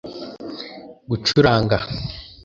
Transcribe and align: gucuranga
gucuranga 1.09 1.77